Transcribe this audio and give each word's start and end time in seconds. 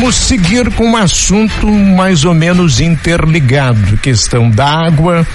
vamos 0.00 0.14
seguir 0.14 0.70
com 0.74 0.92
um 0.92 0.96
assunto 0.96 1.66
mais 1.66 2.24
ou 2.24 2.32
menos 2.32 2.78
interligado, 2.78 3.96
questão 3.96 4.48
da 4.48 4.64
água, 4.86 5.26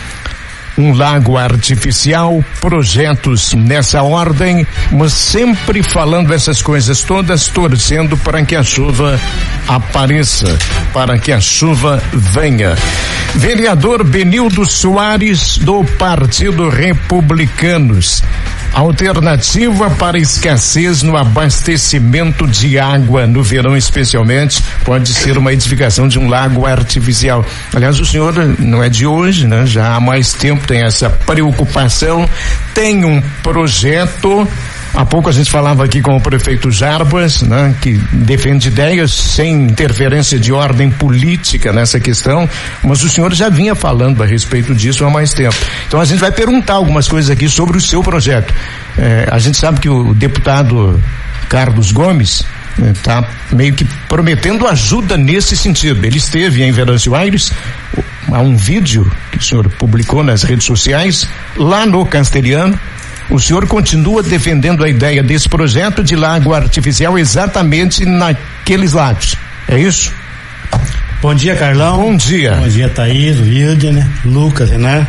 um 0.78 0.94
lago 0.94 1.38
artificial, 1.38 2.42
projetos 2.62 3.54
nessa 3.54 4.02
ordem, 4.04 4.66
mas 4.90 5.12
sempre 5.12 5.84
falando 5.84 6.34
essas 6.34 6.62
coisas 6.62 7.04
todas, 7.04 7.50
torcendo 7.50 8.16
para 8.16 8.42
que 8.46 8.56
a 8.56 8.64
chuva 8.64 9.20
apareça, 9.68 10.58
para 10.94 11.20
que 11.20 11.34
a 11.34 11.42
chuva 11.42 12.02
venha. 12.14 12.74
Vereador 13.36 14.06
Benildo 14.06 14.66
Soares, 14.66 15.58
do 15.58 15.84
Partido 15.84 16.70
Republicanos. 16.70 18.24
Alternativa 18.74 19.90
para 19.92 20.18
escassez 20.18 21.04
no 21.04 21.16
abastecimento 21.16 22.48
de 22.48 22.80
água 22.80 23.28
no 23.28 23.44
verão, 23.44 23.78
especialmente, 23.78 24.64
pode 24.84 25.14
ser 25.14 25.38
uma 25.38 25.54
edificação 25.54 26.08
de 26.08 26.18
um 26.18 26.28
lago 26.28 26.66
artificial. 26.66 27.46
Aliás, 27.72 28.00
o 28.00 28.06
senhor 28.06 28.34
não 28.58 28.84
é 28.84 28.90
de 28.90 29.06
hoje, 29.06 29.46
né? 29.46 29.64
Já 29.68 29.94
há 29.96 30.00
mais 30.00 30.34
tempo 30.34 30.66
tem 30.66 30.84
essa 30.84 31.08
preocupação, 31.08 32.28
tem 32.74 33.06
um 33.06 33.22
projeto 33.44 34.48
Há 34.94 35.04
pouco 35.04 35.28
a 35.28 35.32
gente 35.32 35.50
falava 35.50 35.84
aqui 35.84 36.02
com 36.02 36.16
o 36.16 36.22
prefeito 36.22 36.70
Jarbas, 36.70 37.42
né, 37.42 37.76
que 37.82 37.94
defende 38.12 38.68
ideias 38.68 39.12
sem 39.12 39.64
interferência 39.64 40.40
de 40.40 40.54
ordem 40.54 40.92
política 40.92 41.74
nessa 41.74 42.00
questão, 42.00 42.48
mas 42.84 43.04
o 43.04 43.10
senhor 43.10 43.34
já 43.34 43.50
vinha 43.50 43.74
falando 43.74 44.22
a 44.22 44.26
respeito 44.26 44.76
disso 44.76 45.04
há 45.04 45.10
mais 45.10 45.34
tempo. 45.34 45.56
Então 45.88 46.00
a 46.00 46.06
gente 46.06 46.20
vai 46.20 46.32
perguntar 46.32 46.74
algumas 46.74 47.08
coisas 47.08 47.32
aqui 47.32 47.50
sobre 47.50 47.76
o 47.76 47.82
seu 47.82 48.04
projeto. 48.04 48.54
É, 48.96 49.28
a 49.32 49.40
gente 49.40 49.58
sabe 49.58 49.80
que 49.80 49.90
o 49.90 50.14
deputado 50.14 51.02
Carlos 51.50 51.92
Gomes 51.92 52.46
está 52.80 53.22
né, 53.22 53.28
meio 53.52 53.74
que 53.74 53.86
prometendo 54.08 54.68
ajuda 54.68 55.18
nesse 55.18 55.58
sentido. 55.58 56.06
Ele 56.06 56.18
esteve 56.18 56.62
em 56.62 56.72
Venâncio 56.72 57.16
Aires, 57.16 57.52
há 58.32 58.40
um 58.40 58.56
vídeo 58.56 59.12
que 59.32 59.38
o 59.40 59.42
senhor 59.42 59.68
publicou 59.70 60.24
nas 60.24 60.44
redes 60.44 60.66
sociais, 60.66 61.28
lá 61.58 61.86
no 61.86 62.06
Castelhano, 62.06 62.80
o 63.30 63.40
senhor 63.40 63.68
continua 63.68 64.22
defendendo 64.22 64.84
a 64.84 64.90
ideia 64.90 65.24
desse 65.24 65.48
projeto 65.48 66.04
de 66.04 66.16
lago 66.16 66.54
artificial 66.54 67.18
exatamente 67.18 68.06
naqueles 68.06 68.94
lagos. 68.94 69.36
É 69.68 69.80
isso? 69.80 70.12
Bom 71.22 71.34
dia, 71.34 71.56
Carlão. 71.56 71.98
Bom 71.98 72.18
dia. 72.18 72.56
Bom 72.56 72.68
dia, 72.68 72.90
Thaís, 72.90 73.40
Wilder, 73.40 73.94
né? 73.94 74.10
Lucas, 74.26 74.70
né? 74.72 75.08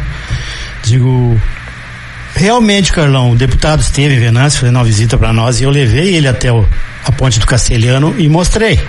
Digo, 0.85 1.41
realmente, 2.37 2.93
Carlão, 2.93 3.33
o 3.33 3.37
deputado 3.37 3.81
esteve 3.81 4.15
em 4.15 4.21
Venâncio 4.21 4.61
fazendo 4.61 4.77
uma 4.77 4.85
visita 4.85 5.19
para 5.19 5.33
nós 5.33 5.61
e 5.61 5.65
eu 5.65 5.71
levei 5.71 6.15
ele 6.15 6.29
até 6.29 6.53
o, 6.53 6.65
a 7.05 7.11
ponte 7.11 7.41
do 7.41 7.47
Castelhano 7.47 8.15
e 8.17 8.29
mostrei. 8.29 8.81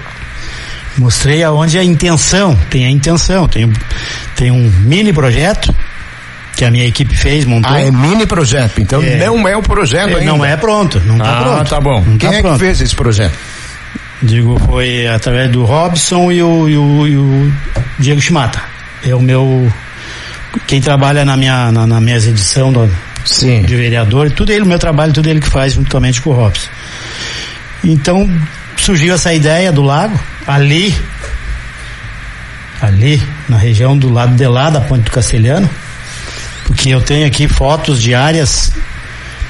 Mostrei 0.98 1.44
aonde 1.44 1.78
a 1.80 1.84
intenção, 1.84 2.56
tem 2.70 2.86
a 2.86 2.90
intenção, 2.90 3.48
tem, 3.48 3.72
tem 4.36 4.52
um 4.52 4.70
mini 4.82 5.12
projeto 5.12 5.74
que 6.56 6.64
a 6.64 6.72
minha 6.72 6.86
equipe 6.86 7.16
fez, 7.16 7.46
montou. 7.46 7.72
Ah, 7.72 7.82
é 7.82 7.92
mini 7.92 8.26
projeto, 8.26 8.82
então 8.82 9.02
é, 9.02 9.18
não 9.18 9.48
é 9.48 9.56
o 9.58 9.62
projeto 9.62 10.12
é, 10.12 10.20
ainda. 10.20 10.32
Não 10.32 10.46
é 10.46 10.56
pronto, 10.56 11.00
não 11.06 11.18
está 11.18 11.38
ah, 11.38 11.42
pronto. 11.44 11.70
tá 11.70 11.82
bom. 11.82 12.02
Não 12.02 12.18
Quem 12.18 12.30
tá 12.30 12.36
é 12.36 12.42
pronto. 12.42 12.60
que 12.60 12.66
fez 12.66 12.82
esse 12.82 12.96
projeto? 12.96 13.38
Digo, 14.22 14.60
foi 14.66 15.06
através 15.08 15.52
do 15.52 15.66
Robson 15.66 16.32
e 16.32 16.42
o, 16.42 16.70
e 16.70 16.78
o, 16.78 17.08
e 17.08 17.18
o 17.18 17.54
Diego 18.00 18.22
Schmata. 18.22 18.62
É 19.04 19.14
o 19.14 19.22
meu, 19.22 19.72
quem 20.66 20.82
trabalha 20.82 21.26
na 21.26 21.36
minha, 21.36 21.72
na, 21.72 21.86
na 21.86 22.00
minha 22.00 22.16
edição 22.16 22.72
do, 22.72 22.90
Sim. 23.26 23.62
de 23.64 23.76
vereador, 23.76 24.32
tudo 24.32 24.52
ele, 24.52 24.62
o 24.62 24.66
meu 24.66 24.80
trabalho, 24.80 25.14
tudo 25.14 25.30
ele 25.30 25.42
que 25.42 25.50
faz 25.50 25.74
juntamente 25.74 26.22
com 26.22 26.30
o 26.30 26.34
Robson. 26.34 26.70
Então, 27.84 28.30
surgiu 28.78 29.14
essa 29.14 29.34
ideia 29.34 29.72
do 29.72 29.84
lago, 29.84 30.18
ali, 30.48 30.96
ali, 32.82 33.22
na 33.50 33.58
região 33.58 33.98
do 33.98 34.12
lado 34.12 34.36
de 34.36 34.48
lá 34.48 34.70
da 34.70 34.82
Ponte 34.82 35.04
do 35.04 35.12
Castelhano, 35.12 35.70
porque 36.66 36.90
eu 36.90 37.02
tenho 37.02 37.26
aqui 37.26 37.48
fotos 37.48 38.02
de 38.02 38.14
áreas 38.14 38.72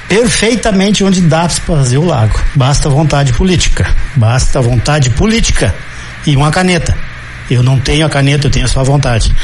perfeitamente 0.08 1.02
onde 1.02 1.20
dá 1.20 1.48
para 1.48 1.76
fazer 1.76 1.98
o 1.98 2.04
lago. 2.04 2.40
Basta 2.54 2.88
vontade 2.88 3.32
política. 3.32 3.92
Basta 4.14 4.60
vontade 4.60 5.10
política 5.10 5.74
e 6.26 6.36
uma 6.36 6.50
caneta. 6.50 6.96
Eu 7.50 7.62
não 7.62 7.78
tenho 7.78 8.06
a 8.06 8.08
caneta, 8.08 8.46
eu 8.46 8.50
tenho 8.50 8.66
a 8.66 8.82
vontade. 8.82 9.34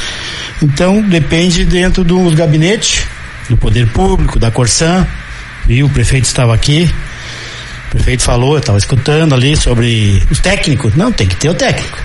Então 0.61 1.01
depende 1.01 1.65
dentro 1.65 2.03
dos 2.03 2.33
gabinetes, 2.33 3.05
do 3.49 3.57
poder 3.57 3.87
público, 3.87 4.39
da 4.39 4.51
Corsan. 4.51 5.05
E 5.67 5.83
o 5.83 5.89
prefeito 5.89 6.25
estava 6.25 6.53
aqui. 6.53 6.93
O 7.87 7.89
prefeito 7.91 8.23
falou, 8.23 8.53
eu 8.53 8.59
estava 8.59 8.77
escutando 8.77 9.33
ali 9.33 9.55
sobre 9.55 10.21
os 10.29 10.39
técnicos. 10.39 10.95
Não, 10.95 11.11
tem 11.11 11.27
que 11.27 11.35
ter 11.35 11.49
o 11.49 11.53
técnico. 11.53 11.97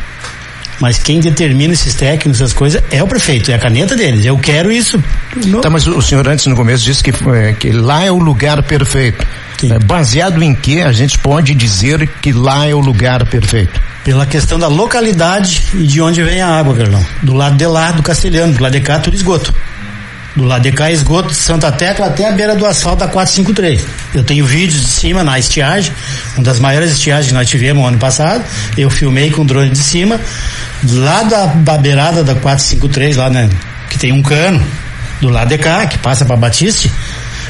Mas 0.80 0.98
quem 0.98 1.20
determina 1.20 1.72
esses 1.72 1.94
técnicos, 1.94 2.40
essas 2.40 2.52
coisas, 2.52 2.82
é 2.90 3.02
o 3.02 3.06
prefeito, 3.06 3.50
é 3.50 3.54
a 3.54 3.58
caneta 3.58 3.96
deles. 3.96 4.24
Eu 4.24 4.38
quero 4.38 4.70
isso. 4.70 5.02
Tá, 5.60 5.68
mas 5.68 5.86
o 5.86 6.00
senhor 6.00 6.26
antes 6.28 6.46
no 6.46 6.54
começo 6.54 6.84
disse 6.84 7.02
que, 7.02 7.10
é, 7.10 7.52
que 7.52 7.72
lá 7.72 8.04
é 8.04 8.10
o 8.10 8.18
lugar 8.18 8.62
perfeito. 8.62 9.26
É, 9.64 9.78
baseado 9.78 10.40
em 10.40 10.54
que 10.54 10.80
a 10.80 10.92
gente 10.92 11.18
pode 11.18 11.52
dizer 11.52 12.08
que 12.22 12.32
lá 12.32 12.66
é 12.66 12.74
o 12.74 12.78
lugar 12.78 13.26
perfeito? 13.26 13.80
Pela 14.04 14.24
questão 14.24 14.56
da 14.56 14.68
localidade 14.68 15.64
e 15.74 15.84
de 15.84 16.00
onde 16.00 16.22
vem 16.22 16.40
a 16.40 16.48
água, 16.48 16.76
Carlão. 16.76 17.04
Do 17.22 17.34
lado 17.34 17.56
de 17.56 17.66
lá, 17.66 17.90
do 17.90 18.02
Castelhano, 18.02 18.54
do 18.54 18.62
lado 18.62 18.72
de 18.72 18.80
cá, 18.80 19.00
tudo 19.00 19.16
esgoto. 19.16 19.52
Do 20.38 20.44
lado 20.44 20.62
de 20.62 20.70
cá, 20.70 20.88
esgoto 20.88 21.30
de 21.30 21.34
Santa 21.34 21.72
Tecla 21.72 22.06
até 22.06 22.28
a 22.28 22.30
beira 22.30 22.54
do 22.54 22.64
asfalto 22.64 23.00
da 23.00 23.08
453. 23.08 23.84
Eu 24.14 24.22
tenho 24.22 24.46
vídeos 24.46 24.80
de 24.80 24.86
cima 24.86 25.24
na 25.24 25.36
estiagem, 25.36 25.92
uma 26.36 26.44
das 26.44 26.60
maiores 26.60 26.92
estiagens 26.92 27.26
que 27.26 27.34
nós 27.34 27.48
tivemos 27.48 27.84
ano 27.84 27.98
passado. 27.98 28.44
Eu 28.76 28.88
filmei 28.88 29.32
com 29.32 29.42
o 29.42 29.44
drone 29.44 29.70
de 29.70 29.78
cima, 29.78 30.20
lá 30.92 31.24
da, 31.24 31.46
da 31.46 31.76
beirada 31.76 32.22
da 32.22 32.36
453, 32.36 33.16
lá, 33.16 33.28
né? 33.28 33.50
Que 33.90 33.98
tem 33.98 34.12
um 34.12 34.22
cano, 34.22 34.64
do 35.20 35.28
lado 35.28 35.48
de 35.48 35.58
cá, 35.58 35.84
que 35.86 35.98
passa 35.98 36.24
para 36.24 36.36
Batiste. 36.36 36.88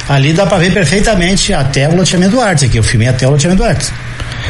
Ali 0.07 0.33
dá 0.33 0.47
para 0.47 0.57
ver 0.57 0.73
perfeitamente 0.73 1.53
até 1.53 1.87
o 1.87 1.95
loteamento 1.95 2.31
do 2.31 2.41
Artes 2.41 2.63
aqui. 2.63 2.77
Eu 2.77 2.83
filmei 2.83 3.07
até 3.07 3.27
o 3.27 3.29
loteamento 3.29 3.61
do 3.61 3.69
Artes. 3.69 3.93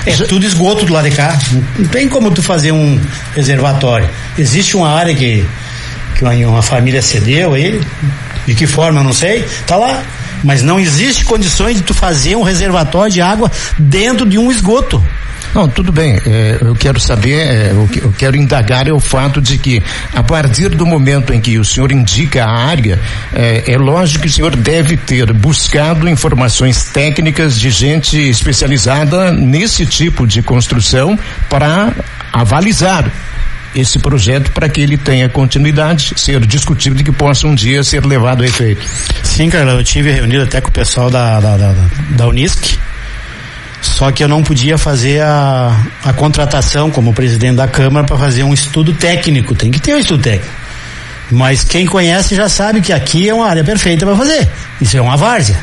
É 0.05 0.15
tudo 0.15 0.45
esgoto 0.45 0.85
do 0.85 0.93
lado 0.93 1.09
de 1.09 1.15
cá. 1.17 1.37
Não 1.77 1.89
tem 1.89 2.07
como 2.07 2.31
tu 2.31 2.41
fazer 2.41 2.71
um 2.71 2.97
reservatório. 3.35 4.09
Existe 4.37 4.77
uma 4.77 4.89
área 4.89 5.13
que, 5.13 5.45
que 6.15 6.23
uma, 6.23 6.31
uma 6.31 6.61
família 6.61 7.01
cedeu 7.01 7.53
aí, 7.53 7.81
de 8.49 8.55
que 8.55 8.65
forma 8.65 8.99
eu 8.99 9.03
não 9.03 9.13
sei, 9.13 9.45
tá 9.67 9.75
lá. 9.75 10.01
Mas 10.43 10.63
não 10.63 10.79
existe 10.79 11.23
condições 11.23 11.77
de 11.77 11.83
tu 11.83 11.93
fazer 11.93 12.35
um 12.35 12.41
reservatório 12.41 13.13
de 13.13 13.21
água 13.21 13.51
dentro 13.77 14.27
de 14.27 14.37
um 14.37 14.51
esgoto. 14.51 15.03
Não, 15.53 15.67
tudo 15.67 15.91
bem. 15.91 16.19
É, 16.25 16.57
eu 16.61 16.75
quero 16.75 16.99
saber, 16.99 17.39
é, 17.39 17.71
que 17.91 17.99
eu 17.99 18.13
quero 18.17 18.35
indagar 18.35 18.87
é 18.87 18.93
o 18.93 18.99
fato 18.99 19.41
de 19.41 19.57
que, 19.57 19.81
a 20.13 20.23
partir 20.23 20.69
do 20.69 20.85
momento 20.85 21.33
em 21.33 21.39
que 21.41 21.59
o 21.59 21.65
senhor 21.65 21.91
indica 21.91 22.45
a 22.45 22.51
área, 22.51 22.99
é, 23.33 23.63
é 23.67 23.77
lógico 23.77 24.23
que 24.23 24.29
o 24.29 24.31
senhor 24.31 24.55
deve 24.55 24.97
ter 24.97 25.31
buscado 25.33 26.07
informações 26.07 26.85
técnicas 26.85 27.59
de 27.59 27.69
gente 27.69 28.17
especializada 28.17 29.31
nesse 29.31 29.85
tipo 29.85 30.25
de 30.25 30.41
construção 30.41 31.17
para 31.49 31.93
avalizar 32.31 33.11
esse 33.75 33.99
projeto 33.99 34.51
para 34.51 34.67
que 34.67 34.81
ele 34.81 34.97
tenha 34.97 35.29
continuidade, 35.29 36.13
ser 36.17 36.39
discutido 36.45 36.99
e 36.99 37.03
que 37.03 37.11
possa 37.11 37.47
um 37.47 37.55
dia 37.55 37.83
ser 37.83 38.05
levado 38.05 38.43
a 38.43 38.45
efeito. 38.45 38.81
Sim, 39.23 39.49
Carla, 39.49 39.73
eu 39.73 39.83
tive 39.83 40.11
reunido 40.11 40.43
até 40.43 40.59
com 40.59 40.69
o 40.69 40.71
pessoal 40.71 41.09
da, 41.09 41.39
da, 41.39 41.57
da, 41.57 41.75
da 42.11 42.27
Unisc, 42.27 42.77
só 43.81 44.11
que 44.11 44.23
eu 44.23 44.27
não 44.27 44.43
podia 44.43 44.77
fazer 44.77 45.21
a, 45.21 45.75
a 46.03 46.13
contratação 46.13 46.89
como 46.89 47.13
presidente 47.13 47.55
da 47.55 47.67
Câmara 47.67 48.05
para 48.05 48.17
fazer 48.17 48.43
um 48.43 48.53
estudo 48.53 48.93
técnico. 48.93 49.55
Tem 49.55 49.71
que 49.71 49.79
ter 49.79 49.95
um 49.95 49.99
estudo 49.99 50.21
técnico. 50.21 50.53
Mas 51.31 51.63
quem 51.63 51.85
conhece 51.85 52.35
já 52.35 52.49
sabe 52.49 52.81
que 52.81 52.91
aqui 52.91 53.29
é 53.29 53.33
uma 53.33 53.47
área 53.47 53.63
perfeita 53.63 54.05
para 54.05 54.15
fazer. 54.15 54.49
Isso 54.81 54.97
é 54.97 55.01
uma 55.01 55.15
várzea. 55.15 55.57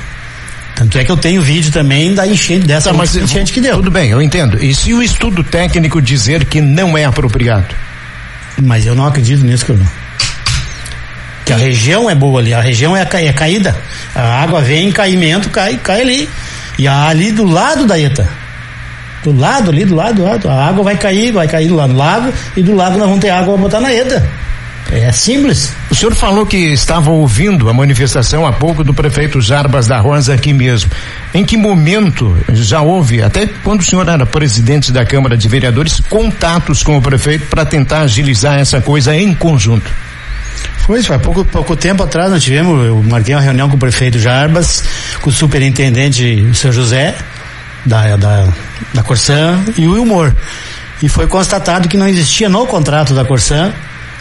Tanto 0.76 0.98
é 0.98 1.04
que 1.04 1.10
eu 1.10 1.16
tenho 1.16 1.40
vídeo 1.40 1.72
também 1.72 2.14
da 2.14 2.26
enchente, 2.26 2.66
dessa 2.66 2.90
Tá, 2.90 2.96
mas 2.96 3.16
enchente 3.16 3.52
que 3.52 3.60
deu. 3.60 3.76
Tudo 3.76 3.90
bem, 3.90 4.10
eu 4.10 4.20
entendo. 4.20 4.62
E 4.62 4.74
se 4.74 4.92
o 4.92 5.02
estudo 5.02 5.42
técnico 5.42 6.00
dizer 6.00 6.44
que 6.44 6.60
não 6.60 6.96
é 6.96 7.04
apropriado? 7.04 7.74
Mas 8.62 8.86
eu 8.86 8.94
não 8.94 9.06
acredito 9.06 9.44
nisso, 9.44 9.66
Carlão. 9.66 9.86
Que 11.44 11.52
a 11.52 11.56
região 11.56 12.10
é 12.10 12.14
boa 12.14 12.40
ali, 12.40 12.52
a 12.52 12.60
região 12.60 12.96
é, 12.96 13.04
ca- 13.04 13.20
é 13.20 13.32
caída. 13.32 13.76
A 14.14 14.42
água 14.42 14.60
vem 14.60 14.88
em 14.88 14.92
caimento, 14.92 15.48
cai, 15.50 15.76
cai 15.76 16.00
ali. 16.00 16.28
E 16.78 16.88
ali 16.88 17.30
do 17.30 17.44
lado 17.44 17.86
da 17.86 17.98
ETA. 17.98 18.28
Do 19.22 19.36
lado 19.36 19.70
ali, 19.70 19.84
do 19.84 19.94
lado, 19.94 20.14
do 20.16 20.24
lado. 20.24 20.48
A 20.48 20.66
água 20.66 20.82
vai 20.84 20.96
cair, 20.96 21.32
vai 21.32 21.46
cair 21.46 21.68
lá 21.70 21.86
no 21.86 21.96
lago 21.96 22.32
e 22.56 22.62
do 22.62 22.74
lado 22.74 22.98
nós 22.98 23.06
vamos 23.08 23.20
ter 23.20 23.30
água 23.30 23.54
para 23.54 23.62
botar 23.62 23.80
na 23.80 23.92
ETA. 23.92 24.28
É 24.90 25.10
simples. 25.12 25.72
Senhor 25.96 26.14
falou 26.14 26.44
que 26.44 26.58
estava 26.58 27.10
ouvindo 27.10 27.70
a 27.70 27.72
manifestação 27.72 28.46
há 28.46 28.52
pouco 28.52 28.84
do 28.84 28.92
prefeito 28.92 29.40
Jarbas 29.40 29.86
da 29.86 29.98
Rosa 29.98 30.34
aqui 30.34 30.52
mesmo. 30.52 30.90
Em 31.32 31.42
que 31.42 31.56
momento 31.56 32.36
já 32.50 32.82
houve, 32.82 33.22
até 33.22 33.46
quando 33.64 33.80
o 33.80 33.82
senhor 33.82 34.06
era 34.06 34.26
presidente 34.26 34.92
da 34.92 35.06
Câmara 35.06 35.38
de 35.38 35.48
Vereadores, 35.48 35.98
contatos 36.00 36.82
com 36.82 36.98
o 36.98 37.00
prefeito 37.00 37.46
para 37.46 37.64
tentar 37.64 38.00
agilizar 38.00 38.58
essa 38.58 38.78
coisa 38.78 39.16
em 39.16 39.32
conjunto? 39.32 39.90
Foi 40.80 41.02
faz 41.02 41.22
pouco, 41.22 41.42
pouco 41.46 41.74
tempo 41.74 42.02
atrás 42.02 42.30
nós 42.30 42.42
tivemos, 42.42 42.86
eu 42.86 43.02
marquei 43.02 43.34
uma 43.34 43.40
reunião 43.40 43.66
com 43.66 43.76
o 43.76 43.80
prefeito 43.80 44.18
Jarbas, 44.18 44.84
com 45.22 45.30
o 45.30 45.32
superintendente 45.32 46.46
o 46.50 46.54
seu 46.54 46.72
José, 46.74 47.14
da, 47.86 48.16
da, 48.16 48.48
da 48.92 49.02
Corsã, 49.02 49.58
e 49.78 49.86
o 49.86 49.92
Wilmor. 49.92 50.34
e 51.02 51.08
foi 51.08 51.26
constatado 51.26 51.88
que 51.88 51.96
não 51.96 52.06
existia 52.06 52.50
no 52.50 52.66
contrato 52.66 53.14
da 53.14 53.24
Corsan 53.24 53.72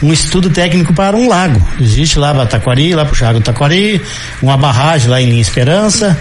um 0.02 0.12
estudo 0.12 0.50
técnico 0.50 0.92
para 0.92 1.16
um 1.16 1.28
lago. 1.28 1.60
Existe 1.80 2.18
lá 2.18 2.34
para 2.34 2.46
Taquari, 2.46 2.94
lá 2.94 3.04
para 3.04 3.36
o 3.36 3.40
Taquari, 3.40 4.00
uma 4.42 4.56
barragem 4.56 5.08
lá 5.08 5.20
em 5.20 5.30
Linha 5.30 5.40
Esperança. 5.40 6.18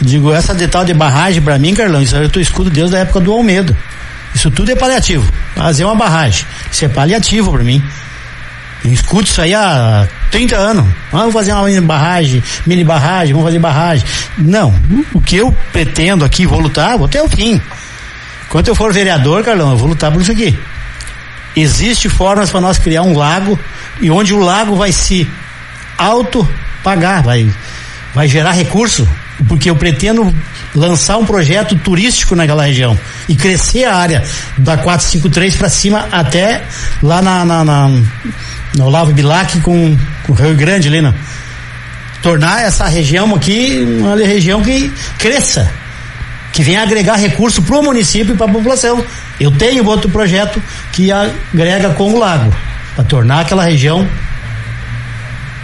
Digo, 0.00 0.32
essa 0.32 0.54
de 0.54 0.68
tal 0.68 0.84
de 0.84 0.92
barragem 0.92 1.40
para 1.40 1.58
mim, 1.58 1.74
Carlão, 1.74 2.02
isso 2.02 2.16
eu 2.16 2.40
escudo 2.40 2.70
Deus 2.70 2.90
da 2.90 2.98
época 2.98 3.20
do 3.20 3.32
Almeida. 3.32 3.76
Isso 4.34 4.50
tudo 4.50 4.70
é 4.72 4.74
paliativo. 4.74 5.30
Fazer 5.54 5.84
uma 5.84 5.94
barragem, 5.94 6.44
isso 6.70 6.84
é 6.84 6.88
paliativo 6.88 7.52
para 7.52 7.62
mim. 7.62 7.82
Eu 8.84 8.92
escuto 8.92 9.24
isso 9.24 9.40
aí 9.40 9.54
há 9.54 10.06
30 10.30 10.56
anos. 10.56 10.84
Ah, 11.10 11.18
vamos 11.18 11.32
fazer 11.32 11.52
uma 11.52 11.80
barragem, 11.80 12.42
mini 12.66 12.84
barragem, 12.84 13.32
vamos 13.32 13.48
fazer 13.48 13.58
barragem. 13.58 14.04
Não, 14.36 14.74
o 15.14 15.20
que 15.22 15.36
eu 15.36 15.56
pretendo 15.72 16.24
aqui, 16.24 16.44
vou 16.44 16.60
lutar, 16.60 16.98
vou 16.98 17.06
até 17.06 17.22
o 17.22 17.28
fim. 17.28 17.58
Quando 18.50 18.68
eu 18.68 18.74
for 18.74 18.92
vereador, 18.92 19.42
Carlão, 19.42 19.70
eu 19.70 19.76
vou 19.76 19.88
lutar 19.88 20.12
por 20.12 20.20
isso 20.20 20.32
aqui. 20.32 20.56
Existe 21.56 22.08
formas 22.08 22.50
para 22.50 22.60
nós 22.60 22.78
criar 22.78 23.02
um 23.02 23.16
lago 23.16 23.58
e 24.00 24.10
onde 24.10 24.34
o 24.34 24.38
lago 24.38 24.74
vai 24.76 24.90
se 24.92 25.28
auto 25.96 26.48
pagar, 26.82 27.22
vai, 27.22 27.48
vai 28.14 28.28
gerar 28.28 28.52
recurso, 28.52 29.08
porque 29.48 29.70
eu 29.70 29.76
pretendo 29.76 30.34
lançar 30.74 31.16
um 31.16 31.24
projeto 31.24 31.76
turístico 31.76 32.34
naquela 32.34 32.64
região 32.64 32.98
e 33.28 33.36
crescer 33.36 33.84
a 33.84 33.96
área 33.96 34.22
da 34.58 34.76
453 34.76 35.56
para 35.56 35.68
cima 35.68 36.08
até 36.10 36.64
lá 37.02 37.22
na, 37.22 37.44
na, 37.44 37.64
na 37.64 37.88
no 38.76 38.86
Olavo 38.86 39.12
Bilac 39.12 39.60
com, 39.60 39.96
com 40.24 40.32
o 40.32 40.36
Rio 40.36 40.54
Grande 40.54 40.88
ali, 40.88 41.00
né? 41.00 41.14
Tornar 42.22 42.62
essa 42.62 42.86
região 42.86 43.34
aqui 43.34 43.84
uma 44.00 44.16
região 44.16 44.62
que 44.62 44.92
cresça, 45.18 45.70
que 46.54 46.62
venha 46.62 46.82
agregar 46.82 47.16
recurso 47.16 47.60
para 47.62 47.76
o 47.76 47.82
município 47.82 48.34
e 48.34 48.38
para 48.38 48.46
a 48.46 48.52
população. 48.52 49.04
Eu 49.40 49.50
tenho 49.50 49.84
outro 49.84 50.08
projeto 50.08 50.62
que 50.92 51.10
agrega 51.10 51.90
com 51.90 52.14
o 52.14 52.18
lago, 52.18 52.54
para 52.94 53.04
tornar 53.04 53.40
aquela 53.40 53.64
região 53.64 54.08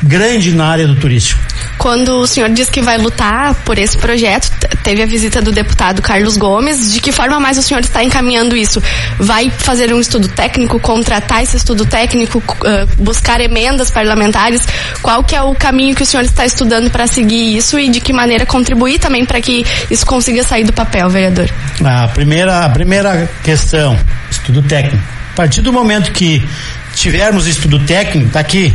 grande 0.02 0.52
na 0.52 0.66
área 0.66 0.86
do 0.86 0.96
turístico. 0.96 1.40
Quando 1.80 2.18
o 2.18 2.26
senhor 2.26 2.50
diz 2.50 2.68
que 2.68 2.82
vai 2.82 2.98
lutar 2.98 3.54
por 3.64 3.78
esse 3.78 3.96
projeto, 3.96 4.50
teve 4.82 5.02
a 5.02 5.06
visita 5.06 5.40
do 5.40 5.50
deputado 5.50 6.02
Carlos 6.02 6.36
Gomes. 6.36 6.92
De 6.92 7.00
que 7.00 7.10
forma 7.10 7.40
mais 7.40 7.56
o 7.56 7.62
senhor 7.62 7.80
está 7.80 8.04
encaminhando 8.04 8.54
isso? 8.54 8.82
Vai 9.18 9.48
fazer 9.48 9.90
um 9.94 9.98
estudo 9.98 10.28
técnico, 10.28 10.78
contratar 10.78 11.42
esse 11.42 11.56
estudo 11.56 11.86
técnico, 11.86 12.38
uh, 12.38 13.02
buscar 13.02 13.40
emendas 13.40 13.90
parlamentares? 13.90 14.68
Qual 15.00 15.24
que 15.24 15.34
é 15.34 15.40
o 15.40 15.54
caminho 15.54 15.94
que 15.94 16.02
o 16.02 16.06
senhor 16.06 16.22
está 16.22 16.44
estudando 16.44 16.90
para 16.90 17.06
seguir 17.06 17.56
isso 17.56 17.78
e 17.78 17.88
de 17.88 17.98
que 17.98 18.12
maneira 18.12 18.44
contribuir 18.44 18.98
também 18.98 19.24
para 19.24 19.40
que 19.40 19.64
isso 19.90 20.04
consiga 20.04 20.44
sair 20.44 20.64
do 20.64 20.74
papel, 20.74 21.08
vereador? 21.08 21.48
A 21.82 22.08
primeira, 22.08 22.66
a 22.66 22.68
primeira 22.68 23.26
questão, 23.42 23.98
estudo 24.30 24.60
técnico. 24.60 25.02
A 25.32 25.34
partir 25.34 25.62
do 25.62 25.72
momento 25.72 26.12
que 26.12 26.46
tivermos 26.94 27.46
estudo 27.46 27.78
técnico, 27.86 28.28
tá 28.32 28.40
aqui, 28.40 28.74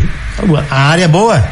a 0.71 0.89
área 0.89 1.03
é 1.03 1.07
boa, 1.07 1.47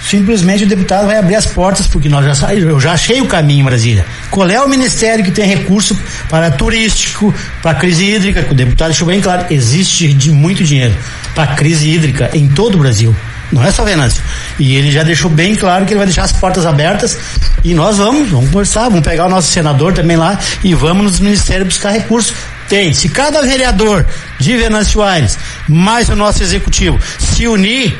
simplesmente 0.00 0.64
o 0.64 0.66
deputado 0.66 1.06
vai 1.06 1.18
abrir 1.18 1.36
as 1.36 1.46
portas, 1.46 1.86
porque 1.86 2.08
nós 2.08 2.24
já 2.24 2.34
saímos, 2.34 2.68
eu 2.68 2.80
já 2.80 2.92
achei 2.92 3.20
o 3.20 3.26
caminho 3.26 3.60
em 3.60 3.64
Brasília. 3.64 4.04
Qual 4.30 4.48
é 4.48 4.60
o 4.60 4.68
ministério 4.68 5.24
que 5.24 5.30
tem 5.30 5.46
recurso 5.46 5.98
para 6.28 6.50
turístico, 6.50 7.34
para 7.62 7.74
crise 7.74 8.04
hídrica, 8.04 8.46
o 8.50 8.54
deputado 8.54 8.88
deixou 8.88 9.06
bem 9.06 9.20
claro, 9.20 9.46
existe 9.50 10.12
de 10.12 10.30
muito 10.30 10.64
dinheiro 10.64 10.94
para 11.34 11.54
crise 11.54 11.88
hídrica 11.88 12.30
em 12.34 12.48
todo 12.48 12.76
o 12.76 12.78
Brasil. 12.78 13.14
Não 13.50 13.64
é 13.64 13.70
só 13.70 13.82
Venâncio. 13.82 14.22
E 14.58 14.76
ele 14.76 14.90
já 14.90 15.02
deixou 15.02 15.30
bem 15.30 15.54
claro 15.54 15.86
que 15.86 15.92
ele 15.92 15.98
vai 15.98 16.06
deixar 16.06 16.24
as 16.24 16.32
portas 16.32 16.66
abertas 16.66 17.18
e 17.64 17.74
nós 17.74 17.96
vamos, 17.96 18.28
vamos 18.28 18.50
conversar, 18.50 18.88
vamos 18.88 19.00
pegar 19.00 19.26
o 19.26 19.30
nosso 19.30 19.50
senador 19.50 19.92
também 19.92 20.16
lá 20.16 20.38
e 20.62 20.74
vamos 20.74 21.04
nos 21.04 21.20
ministérios 21.20 21.68
buscar 21.68 21.90
recursos. 21.90 22.34
Tem. 22.68 22.92
Se 22.92 23.08
cada 23.08 23.40
vereador 23.40 24.04
de 24.38 24.56
Venâncio 24.56 25.02
Aires, 25.02 25.38
mais 25.66 26.10
o 26.10 26.16
nosso 26.16 26.42
executivo, 26.42 27.00
se 27.18 27.48
unir, 27.48 27.98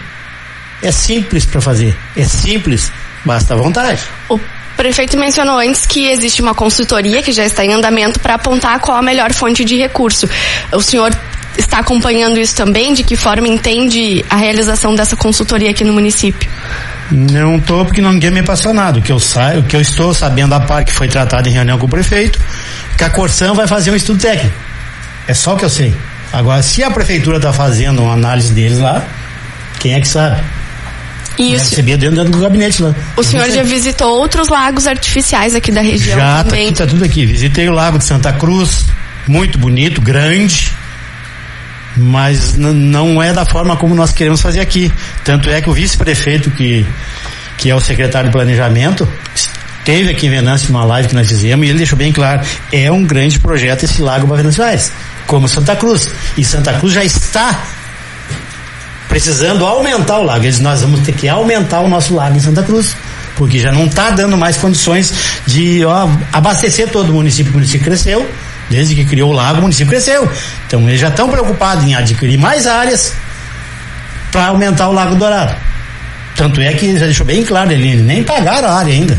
é 0.82 0.90
simples 0.90 1.44
para 1.44 1.60
fazer. 1.60 1.96
É 2.16 2.24
simples, 2.24 2.92
basta 3.24 3.56
vontade. 3.56 4.00
O 4.28 4.38
prefeito 4.76 5.18
mencionou 5.18 5.58
antes 5.58 5.86
que 5.86 6.08
existe 6.08 6.40
uma 6.40 6.54
consultoria 6.54 7.22
que 7.22 7.32
já 7.32 7.44
está 7.44 7.64
em 7.64 7.72
andamento 7.72 8.20
para 8.20 8.34
apontar 8.34 8.78
qual 8.80 8.96
a 8.96 9.02
melhor 9.02 9.32
fonte 9.32 9.64
de 9.64 9.76
recurso. 9.76 10.28
O 10.72 10.80
senhor 10.80 11.10
está 11.58 11.80
acompanhando 11.80 12.38
isso 12.38 12.54
também? 12.54 12.94
De 12.94 13.02
que 13.02 13.16
forma 13.16 13.48
entende 13.48 14.24
a 14.30 14.36
realização 14.36 14.94
dessa 14.94 15.16
consultoria 15.16 15.70
aqui 15.70 15.84
no 15.84 15.92
município? 15.92 16.48
Não 17.10 17.56
estou 17.56 17.84
porque 17.84 18.00
ninguém 18.00 18.30
me 18.30 18.42
passou 18.42 18.72
nada. 18.72 18.98
O 18.98 19.02
que 19.02 19.10
eu 19.10 19.18
saio, 19.18 19.60
o 19.60 19.62
que 19.64 19.74
eu 19.74 19.80
estou 19.80 20.14
sabendo 20.14 20.50
da 20.50 20.60
par 20.60 20.84
que 20.84 20.92
foi 20.92 21.08
tratado 21.08 21.48
em 21.48 21.52
reunião 21.52 21.78
com 21.78 21.86
o 21.86 21.88
prefeito, 21.88 22.38
que 22.96 23.02
a 23.02 23.10
Corsã 23.10 23.52
vai 23.54 23.66
fazer 23.66 23.90
um 23.90 23.96
estudo 23.96 24.20
técnico. 24.20 24.54
É 25.26 25.34
só 25.34 25.54
o 25.54 25.56
que 25.56 25.64
eu 25.64 25.70
sei. 25.70 25.94
Agora, 26.32 26.62
se 26.62 26.84
a 26.84 26.90
prefeitura 26.90 27.38
está 27.38 27.52
fazendo 27.52 28.02
uma 28.02 28.12
análise 28.12 28.52
deles 28.52 28.78
lá, 28.78 29.02
quem 29.80 29.94
é 29.94 30.00
que 30.00 30.08
sabe? 30.08 30.42
Isso. 31.38 31.70
Recebia 31.70 31.96
dentro, 31.96 32.16
dentro 32.16 32.32
do 32.32 32.40
gabinete 32.40 32.82
lá. 32.82 32.94
O 33.16 33.22
senhor 33.22 33.48
já 33.50 33.62
visitou 33.62 34.10
outros 34.10 34.48
lagos 34.48 34.86
artificiais 34.86 35.54
aqui 35.54 35.70
da 35.70 35.80
região 35.80 36.18
já, 36.18 36.44
também? 36.44 36.68
Já, 36.68 36.72
tá, 36.72 36.84
tá 36.84 36.90
tudo 36.90 37.04
aqui. 37.04 37.24
Visitei 37.24 37.68
o 37.68 37.72
Lago 37.72 37.98
de 37.98 38.04
Santa 38.04 38.32
Cruz, 38.32 38.86
muito 39.26 39.58
bonito, 39.58 40.00
grande, 40.00 40.72
mas 41.96 42.56
não 42.56 43.22
é 43.22 43.32
da 43.32 43.44
forma 43.44 43.76
como 43.76 43.94
nós 43.94 44.12
queremos 44.12 44.40
fazer 44.40 44.60
aqui. 44.60 44.92
Tanto 45.24 45.48
é 45.50 45.60
que 45.60 45.70
o 45.70 45.72
vice-prefeito, 45.72 46.50
que, 46.50 46.84
que 47.56 47.70
é 47.70 47.74
o 47.74 47.80
secretário 47.80 48.28
de 48.28 48.32
planejamento, 48.32 49.08
esteve 49.34 50.10
aqui 50.10 50.26
em 50.26 50.30
Venâncio 50.30 50.72
numa 50.72 50.84
live 50.84 51.08
que 51.08 51.14
nós 51.14 51.28
fizemos 51.28 51.66
e 51.66 51.70
ele 51.70 51.78
deixou 51.78 51.96
bem 51.96 52.12
claro, 52.12 52.42
é 52.72 52.90
um 52.90 53.04
grande 53.04 53.38
projeto 53.38 53.84
esse 53.84 54.02
lago 54.02 54.26
para 54.26 54.36
Venâncio 54.36 54.62
Aires, 54.62 54.92
como 55.26 55.48
Santa 55.48 55.76
Cruz. 55.76 56.10
E 56.36 56.44
Santa 56.44 56.74
Cruz 56.74 56.92
já 56.92 57.04
está 57.04 57.58
precisando 59.08 59.64
aumentar 59.66 60.18
o 60.18 60.22
lago. 60.22 60.44
Eles, 60.44 60.60
nós 60.60 60.82
vamos 60.82 61.00
ter 61.00 61.12
que 61.12 61.28
aumentar 61.28 61.80
o 61.80 61.88
nosso 61.88 62.14
lago 62.14 62.36
em 62.36 62.40
Santa 62.40 62.62
Cruz, 62.62 62.94
porque 63.36 63.58
já 63.58 63.72
não 63.72 63.86
está 63.86 64.10
dando 64.10 64.36
mais 64.36 64.56
condições 64.56 65.12
de 65.46 65.84
ó, 65.84 66.08
abastecer 66.32 66.88
todo 66.90 67.10
o 67.10 67.14
município. 67.14 67.50
O 67.50 67.54
município 67.54 67.84
cresceu, 67.84 68.28
desde 68.68 68.94
que 68.94 69.04
criou 69.04 69.30
o 69.30 69.32
lago, 69.32 69.58
o 69.58 69.62
município 69.62 69.88
cresceu. 69.88 70.30
Então 70.66 70.86
eles 70.88 71.00
já 71.00 71.08
estão 71.08 71.28
preocupados 71.28 71.84
em 71.84 71.94
adquirir 71.94 72.38
mais 72.38 72.66
áreas 72.66 73.14
para 74.30 74.46
aumentar 74.46 74.88
o 74.88 74.92
Lago 74.92 75.16
Dourado. 75.16 75.56
Tanto 76.36 76.60
é 76.60 76.72
que 76.72 76.96
já 76.96 77.06
deixou 77.06 77.26
bem 77.26 77.42
claro, 77.44 77.72
eles 77.72 78.02
nem 78.02 78.22
pagaram 78.22 78.68
a 78.68 78.74
área 78.74 78.92
ainda. 78.92 79.18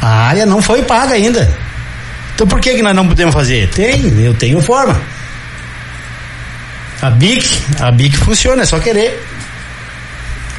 A 0.00 0.28
área 0.28 0.46
não 0.46 0.62
foi 0.62 0.82
paga 0.82 1.14
ainda. 1.14 1.52
Então 2.34 2.46
por 2.46 2.60
que, 2.60 2.74
que 2.74 2.82
nós 2.82 2.94
não 2.94 3.06
podemos 3.06 3.34
fazer? 3.34 3.68
Tem, 3.68 4.00
eu 4.22 4.32
tenho 4.34 4.60
forma. 4.60 4.98
A 7.02 7.10
BIC, 7.10 7.44
a 7.80 7.90
BIC 7.90 8.16
funciona, 8.18 8.62
é 8.62 8.64
só 8.64 8.78
querer. 8.78 9.20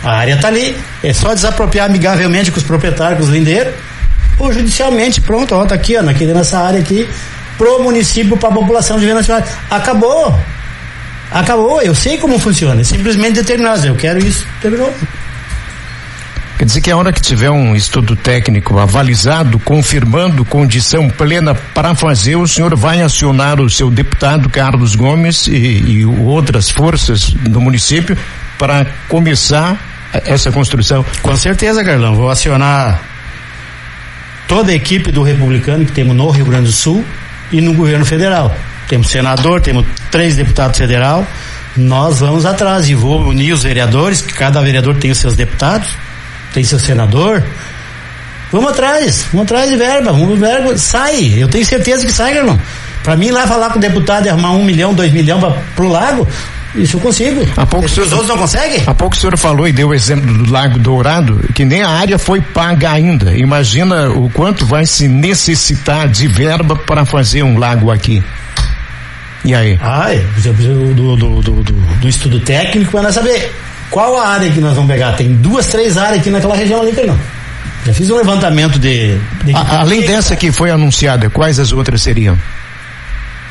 A 0.04 0.18
área 0.18 0.34
está 0.36 0.50
ali. 0.50 0.78
É 1.02 1.14
só 1.14 1.34
desapropriar 1.34 1.86
amigavelmente 1.86 2.52
com 2.52 2.58
os 2.58 2.64
proprietários, 2.64 3.20
com 3.20 3.26
os 3.26 3.32
lindeiros, 3.32 3.74
ou 4.38 4.52
judicialmente, 4.52 5.22
pronto, 5.22 5.56
ó, 5.56 5.66
tá 5.66 5.76
aqui, 5.76 5.96
ó, 5.96 6.02
naquele, 6.02 6.34
nessa 6.34 6.60
área 6.60 6.80
aqui, 6.80 7.08
pro 7.58 7.82
município, 7.82 8.36
para 8.36 8.50
a 8.50 8.52
população 8.52 9.00
de 9.00 9.06
Venâncio 9.06 9.34
Acabou. 9.72 10.38
Acabou. 11.32 11.82
Eu 11.82 11.96
sei 11.96 12.18
como 12.18 12.38
funciona. 12.38 12.82
É 12.82 12.84
simplesmente 12.84 13.36
determinar. 13.36 13.84
Eu 13.84 13.96
quero 13.96 14.20
isso. 14.20 14.46
Terminou. 14.62 14.94
Quer 16.64 16.68
dizer 16.68 16.82
que 16.82 16.92
a 16.92 16.96
hora 16.96 17.12
que 17.12 17.20
tiver 17.20 17.50
um 17.50 17.76
estudo 17.76 18.16
técnico 18.16 18.80
avalizado, 18.80 19.60
confirmando 19.60 20.46
condição 20.46 21.10
plena 21.10 21.54
para 21.54 21.94
fazer, 21.94 22.38
o 22.38 22.48
senhor 22.48 22.74
vai 22.74 23.02
acionar 23.02 23.60
o 23.60 23.70
seu 23.70 23.92
deputado 23.92 24.50
Carlos 24.50 24.96
Gomes 24.96 25.46
e, 25.46 25.52
e 25.58 26.06
outras 26.06 26.70
forças 26.70 27.32
do 27.32 27.60
município 27.60 28.18
para 28.58 28.88
começar 29.10 29.78
essa 30.14 30.54
construção. 30.54 31.06
Com 31.22 31.36
certeza, 31.36 31.84
Carlão. 31.84 32.16
Vou 32.16 32.30
acionar 32.30 33.02
toda 34.48 34.72
a 34.72 34.74
equipe 34.74 35.12
do 35.12 35.22
republicano 35.22 35.84
que 35.84 35.92
temos 35.92 36.16
no 36.16 36.30
Rio 36.30 36.46
Grande 36.46 36.68
do 36.68 36.72
Sul 36.72 37.04
e 37.52 37.60
no 37.60 37.74
governo 37.74 38.06
federal. 38.06 38.56
Temos 38.88 39.10
senador, 39.10 39.60
temos 39.60 39.86
três 40.10 40.38
deputados 40.38 40.78
federal. 40.78 41.28
Nós 41.76 42.22
vamos 42.22 42.46
atrás 42.46 42.88
e 42.88 42.96
vou 42.96 43.22
unir 43.22 43.52
os 43.52 43.64
vereadores, 43.64 44.22
que 44.22 44.34
cada 44.34 44.62
vereador 44.62 44.96
tem 44.96 45.12
os 45.12 45.18
seus 45.18 45.36
deputados 45.36 45.90
tem 46.54 46.64
seu 46.64 46.80
senador. 46.80 47.44
Vamos 48.52 48.70
atrás, 48.70 49.26
vamos 49.32 49.46
atrás 49.46 49.70
de 49.70 49.76
verba, 49.76 50.12
vamos 50.12 50.40
verba, 50.40 50.78
sai. 50.78 51.34
Eu 51.36 51.48
tenho 51.48 51.66
certeza 51.66 52.06
que 52.06 52.12
sai, 52.12 52.38
irmão. 52.38 52.60
Para 53.04 53.18
mim 53.18 53.32
lá 53.32 53.48
falar 53.48 53.72
com 53.72 53.80
o 53.80 53.82
deputado 53.82 54.28
e 54.28 54.30
arrumar 54.30 54.52
um 54.52 54.64
milhão, 54.64 54.94
dois 54.94 55.12
milhões 55.12 55.42
pra, 55.42 55.52
pro 55.76 55.90
lago, 55.90 56.28
isso 56.76 56.98
eu 56.98 57.02
consigo. 57.02 57.46
Há 57.58 57.66
pouco 57.66 57.90
senhor, 57.90 58.06
os 58.06 58.12
outros 58.12 58.30
não 58.30 58.38
conseguem? 58.38 58.84
Há 58.86 58.94
pouco 58.94 59.16
o 59.16 59.20
senhor 59.20 59.38
falou 59.38 59.68
e 59.68 59.72
deu 59.72 59.90
o 59.90 59.94
exemplo 59.94 60.32
do 60.32 60.52
Lago 60.52 60.80
Dourado, 60.80 61.40
que 61.54 61.66
nem 61.66 61.82
a 61.82 61.90
área 61.90 62.18
foi 62.18 62.42
paga 62.42 62.92
ainda. 62.92 63.36
Imagina 63.36 64.10
o 64.10 64.30
quanto 64.30 64.66
vai 64.66 64.86
se 64.86 65.08
necessitar 65.08 66.08
de 66.08 66.28
verba 66.28 66.76
para 66.76 67.06
fazer 67.06 67.44
um 67.44 67.58
lago 67.58 67.92
aqui. 67.92 68.24
E 69.44 69.54
aí? 69.54 69.78
Ah. 69.82 70.10
Do, 70.38 70.94
do, 70.94 71.16
do, 71.16 71.42
do, 71.42 71.64
do 71.64 72.08
estudo 72.08 72.40
técnico 72.40 72.92
para 72.92 73.04
nós 73.04 73.16
saber 73.16 73.52
qual 73.94 74.18
a 74.20 74.28
área 74.28 74.50
que 74.52 74.60
nós 74.60 74.74
vamos 74.74 74.90
pegar? 74.92 75.12
Tem 75.14 75.32
duas, 75.36 75.68
três 75.68 75.96
áreas 75.98 76.20
aqui 76.20 76.30
naquela 76.32 76.56
região 76.56 76.82
ali, 76.82 76.92
não. 77.06 77.18
Já 77.86 77.94
fiz 77.94 78.10
um 78.10 78.18
levantamento 78.18 78.80
de. 78.80 79.18
de 79.44 79.54
a, 79.56 79.82
além 79.82 80.02
dessa 80.02 80.36
que 80.36 80.52
foi 80.52 80.72
anunciada, 80.72 81.30
quais 81.30 81.60
as 81.60 81.72
outras 81.72 82.02
seriam? 82.02 82.38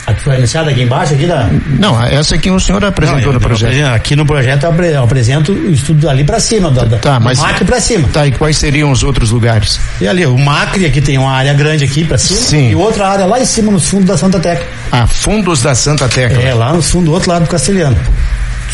A 0.05 0.13
que 0.15 0.21
foi 0.23 0.35
anunciada 0.37 0.69
aqui 0.71 0.83
embaixo, 0.83 1.15
aqui 1.15 1.27
da. 1.27 1.49
Não, 1.79 2.03
essa 2.03 2.35
aqui 2.35 2.51
o 2.51 2.59
senhor 2.59 2.85
apresentou 2.85 3.21
Não, 3.21 3.29
eu- 3.29 3.33
no 3.35 3.41
projeto. 3.41 3.73
eu- 3.75 3.93
Aqui 3.95 4.17
no 4.17 4.27
projeto 4.27 4.65
eu 4.65 4.71
apre- 4.71 4.89
eu 4.89 5.05
apresento 5.05 5.53
o 5.53 5.71
estudo 5.71 6.09
ali 6.11 6.25
pra 6.25 6.41
cima, 6.41 6.73
da, 6.73 6.83
da, 6.85 6.97
Tá, 6.99 7.21
mas. 7.21 7.39
do 7.39 7.45
Macri 7.45 7.65
pra 7.65 7.81
cima. 7.81 8.09
Tá, 8.13 8.27
e 8.27 8.33
quais 8.33 8.57
seriam 8.59 8.91
os 8.91 9.05
outros 9.05 9.31
lugares? 9.31 9.79
E 10.01 10.09
ali, 10.09 10.27
o 10.27 10.37
Macri 10.37 10.87
aqui 10.87 11.01
tem 11.01 11.19
uma 11.19 11.31
área 11.31 11.55
grande 11.55 11.85
aqui 11.85 12.05
pra 12.05 12.19
cima. 12.19 12.41
Sim. 12.41 12.71
E 12.71 12.75
outra 12.75 13.07
área 13.11 13.27
lá 13.27 13.39
em 13.39 13.45
cima, 13.45 13.71
nos 13.71 13.87
fundos 13.89 14.07
da 14.09 14.17
Santa 14.17 14.41
Tecla. 14.41 14.67
Ah, 14.91 15.07
fundos 15.07 15.63
da 15.63 15.73
Santa 15.75 16.09
Tecla. 16.09 16.43
É, 16.43 16.53
lá 16.53 16.73
no 16.73 16.83
fundo 16.83 17.05
do 17.05 17.13
outro 17.13 17.31
lado 17.31 17.45
do 17.45 17.49
Castelhano. 17.49 17.97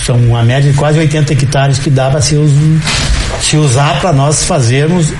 São 0.04 0.16
uma 0.16 0.42
média 0.42 0.70
de 0.70 0.76
quase 0.76 0.98
80 0.98 1.32
hectares 1.32 1.78
que 1.78 1.90
dá 1.90 2.10
para 2.10 2.20
se, 2.20 2.36
se 3.40 3.56
usar 3.56 4.00
para 4.00 4.12
nós 4.12 4.44
fazermos 4.44 5.12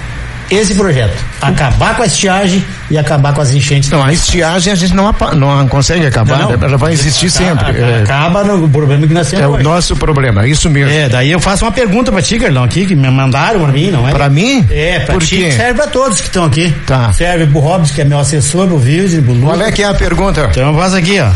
esse 0.51 0.75
projeto. 0.75 1.13
Acabar 1.43 1.95
com 1.95 2.03
a 2.03 2.07
estiagem 2.07 2.65
e 2.91 2.97
acabar 2.97 3.35
com 3.35 3.43
as 3.43 3.53
enchentes. 3.53 3.91
Não, 3.91 4.03
a 4.03 4.15
estiagem 4.15 4.73
a 4.73 4.77
gente 4.77 4.95
não, 4.95 5.15
não 5.37 5.69
consegue 5.69 6.07
acabar, 6.07 6.39
Não, 6.39 6.53
não. 6.57 6.67
ela 6.67 6.79
vai 6.79 6.95
existir 6.95 7.31
sempre. 7.31 7.79
É, 7.79 8.01
Acaba 8.03 8.43
no 8.45 8.67
problema 8.67 9.07
que 9.07 9.13
nós 9.13 9.29
temos 9.29 9.45
é 9.45 9.47
o 9.47 9.53
hoje. 9.57 9.63
nosso 9.63 9.95
problema, 9.97 10.47
isso 10.47 10.71
mesmo. 10.71 10.91
É, 10.91 11.07
daí 11.07 11.31
eu 11.31 11.39
faço 11.39 11.67
uma 11.67 11.71
pergunta 11.73 12.11
pra 12.11 12.23
ti, 12.23 12.39
Carlão, 12.39 12.65
aqui, 12.65 12.87
que 12.87 12.95
me 12.97 13.11
mandaram 13.11 13.61
pra 13.61 13.73
mim, 13.73 13.91
não 13.91 14.09
é? 14.09 14.13
Pra 14.13 14.31
mim? 14.31 14.67
É, 14.71 15.01
pra 15.01 15.15
Por 15.17 15.23
ti, 15.23 15.37
quê? 15.37 15.53
serve 15.53 15.75
pra 15.75 15.87
todos 15.87 16.19
que 16.19 16.29
estão 16.29 16.45
aqui. 16.47 16.75
Tá. 16.87 17.13
Serve 17.13 17.47
pro 17.49 17.61
Robson, 17.61 17.95
que 17.95 18.01
é 18.01 18.05
meu 18.07 18.19
assessor, 18.19 18.67
pro 18.69 18.79
Vilde, 18.79 19.21
pro 19.21 19.35
Lu. 19.35 19.49
Qual 19.49 19.61
é 19.61 19.71
que 19.71 19.83
é 19.83 19.87
a 19.87 19.93
pergunta? 19.95 20.49
Então 20.51 20.73
eu 20.73 20.79
faço 20.81 20.97
aqui, 20.97 21.21
ó. 21.21 21.29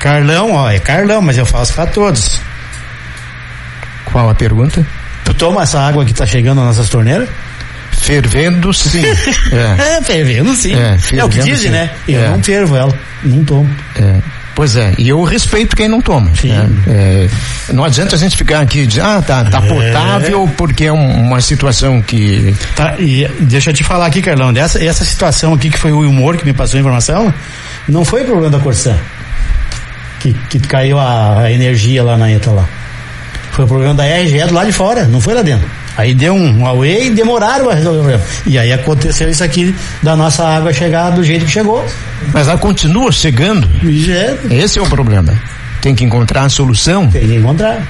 Carlão, 0.00 0.52
ó, 0.54 0.68
é 0.68 0.80
Carlão, 0.80 1.22
mas 1.22 1.38
eu 1.38 1.46
faço 1.46 1.72
pra 1.72 1.86
todos. 1.86 2.40
Qual 4.16 4.30
a 4.30 4.34
pergunta? 4.34 4.82
Tu 5.26 5.34
toma 5.34 5.62
essa 5.62 5.78
água 5.78 6.02
que 6.02 6.14
tá 6.14 6.24
chegando 6.24 6.56
nas 6.64 6.68
nossas 6.78 6.88
torneiras? 6.88 7.28
Fervendo, 7.92 8.72
sim. 8.72 9.02
é, 9.52 9.96
É, 9.98 10.02
fervendo 10.02 10.54
sim. 10.54 10.72
É, 10.74 10.96
É, 11.18 11.22
o 11.22 11.28
que 11.28 11.34
fervendo, 11.36 11.44
dizem, 11.44 11.70
né? 11.70 11.90
Eu 12.08 12.24
É. 12.24 12.28
não 12.30 12.42
fervo 12.42 12.74
ela, 12.76 12.94
não 13.22 13.44
tomo. 13.44 13.68
é. 14.00 14.14
Pois 14.54 14.74
é, 14.74 14.94
e 14.96 15.06
eu 15.06 15.22
respeito 15.22 15.76
quem 15.76 15.86
não 15.86 16.00
toma. 16.00 16.30
Né? 16.42 16.70
É, 16.88 17.28
não 17.74 17.84
adianta 17.84 18.16
a 18.16 18.18
gente 18.18 18.38
ficar 18.38 18.60
aqui 18.62 18.78
e 18.80 18.86
dizer, 18.86 19.02
ah, 19.02 19.20
tá, 19.20 19.44
tá 19.44 19.58
É. 19.62 19.68
potável 19.68 20.50
porque 20.56 20.86
é 20.86 20.92
um- 20.94 21.20
uma 21.26 21.42
situação 21.42 22.00
que. 22.00 22.56
Tá, 22.74 22.94
e 22.98 23.28
deixa 23.40 23.68
eu 23.68 23.74
te 23.74 23.84
falar 23.84 24.06
aqui, 24.06 24.22
Carlão, 24.22 24.50
dessa 24.50 24.82
essa 24.82 25.04
situação 25.04 25.52
aqui 25.52 25.68
que 25.68 25.78
foi 25.78 25.92
o 25.92 26.00
humor 26.08 26.38
que 26.38 26.44
me 26.46 26.54
passou 26.54 26.78
a 26.78 26.80
informação, 26.80 27.34
não 27.86 28.02
foi 28.02 28.24
problema 28.24 28.48
da 28.48 28.58
Corsã. 28.58 28.96
Que, 30.20 30.32
que 30.48 30.58
caiu 30.60 30.98
a, 30.98 31.40
a 31.42 31.52
energia 31.52 32.02
lá 32.02 32.16
na 32.16 32.32
ETA 32.32 32.50
lá. 32.50 32.66
Foi 33.56 33.64
o 33.64 33.68
problema 33.68 33.94
da 33.94 34.04
RGE 34.04 34.38
do 34.48 34.54
lado 34.54 34.66
de 34.66 34.72
fora, 34.72 35.04
não 35.06 35.18
foi 35.18 35.32
lá 35.32 35.40
dentro. 35.40 35.66
Aí 35.96 36.12
deu 36.14 36.34
um 36.34 36.66
away 36.66 37.06
e 37.06 37.10
demoraram 37.10 37.70
a 37.70 37.74
resolver 37.74 37.98
o 37.98 38.02
problema. 38.02 38.22
E 38.46 38.58
aí 38.58 38.70
aconteceu 38.70 39.30
isso 39.30 39.42
aqui 39.42 39.74
da 40.02 40.14
nossa 40.14 40.46
água 40.46 40.70
chegar 40.74 41.08
do 41.10 41.24
jeito 41.24 41.46
que 41.46 41.50
chegou. 41.50 41.82
Mas 42.34 42.46
ela 42.48 42.58
continua 42.58 43.10
chegando. 43.10 43.66
É, 44.10 44.36
Esse 44.56 44.78
é 44.78 44.82
o 44.82 44.86
problema. 44.86 45.32
Tem 45.80 45.94
que 45.94 46.04
encontrar 46.04 46.42
a 46.44 46.48
solução. 46.50 47.08
tem 47.08 47.26
que 47.26 47.34
encontrar. 47.36 47.80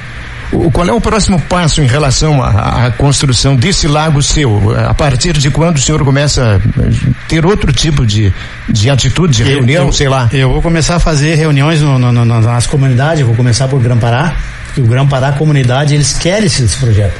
O- 0.52 0.70
Qual 0.70 0.86
é 0.86 0.92
o 0.92 1.00
próximo 1.00 1.40
passo 1.48 1.80
em 1.82 1.86
relação 1.86 2.40
à, 2.40 2.86
à 2.86 2.90
construção 2.92 3.56
desse 3.56 3.88
lago 3.88 4.22
seu? 4.22 4.72
A 4.88 4.94
partir 4.94 5.32
de 5.36 5.50
quando 5.50 5.76
o 5.78 5.80
senhor 5.80 6.04
começa 6.04 6.60
a 6.62 7.28
ter 7.28 7.44
outro 7.44 7.72
tipo 7.72 8.06
de, 8.06 8.32
de 8.68 8.88
atitude, 8.88 9.38
de 9.38 9.42
reunião, 9.42 9.86
eu, 9.86 9.92
sei 9.92 10.08
lá? 10.08 10.28
Eu 10.32 10.52
vou 10.52 10.62
começar 10.62 10.94
a 10.94 11.00
fazer 11.00 11.34
reuniões 11.34 11.80
no- 11.80 11.98
no- 11.98 12.12
no- 12.12 12.40
nas 12.40 12.68
comunidades, 12.68 13.26
vou 13.26 13.34
começar 13.34 13.66
por 13.66 13.80
Grã-Pará, 13.80 14.36
porque 14.76 14.82
o 14.82 14.84
Grã-Pará, 14.84 15.28
a 15.28 15.32
comunidade, 15.32 15.94
eles 15.94 16.12
querem 16.18 16.46
esse, 16.46 16.62
esse 16.62 16.76
projeto. 16.76 17.18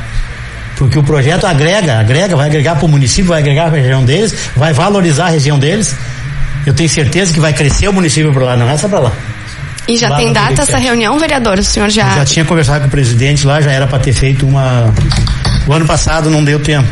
Porque 0.76 0.98
o 0.98 1.02
projeto 1.02 1.46
agrega, 1.46 1.98
agrega, 1.98 2.36
vai 2.36 2.48
agregar 2.48 2.76
para 2.76 2.84
o 2.84 2.88
município, 2.88 3.30
vai 3.30 3.40
agregar 3.40 3.70
para 3.70 3.78
a 3.78 3.80
região 3.80 4.04
deles, 4.04 4.34
vai 4.54 4.75
valorizar 4.75 5.26
a 5.26 5.30
região 5.30 5.58
deles. 5.58 5.96
Eu 6.66 6.75
tenho 6.75 6.88
certeza 6.88 7.32
que 7.32 7.40
vai 7.40 7.54
crescer 7.54 7.88
o 7.88 7.94
município 7.94 8.30
para 8.30 8.44
lá, 8.44 8.56
não 8.56 8.68
é 8.68 8.76
só 8.76 8.88
para 8.88 8.98
lá. 8.98 9.12
E 9.88 9.96
já 9.96 10.10
Lá 10.10 10.16
tem 10.16 10.32
data 10.32 10.62
essa 10.62 10.76
reunião, 10.76 11.18
vereador? 11.18 11.58
O 11.58 11.64
senhor 11.64 11.88
já. 11.88 12.16
Já 12.16 12.25
tinha 12.26 12.44
conversado 12.44 12.80
com 12.80 12.88
o 12.88 12.90
presidente 12.90 13.46
lá, 13.46 13.60
já 13.62 13.70
era 13.72 13.86
para 13.86 14.00
ter 14.00 14.12
feito 14.12 14.46
uma. 14.46 14.92
O 15.66 15.72
ano 15.72 15.86
passado 15.86 16.28
não 16.28 16.44
deu 16.44 16.60
tempo. 16.60 16.88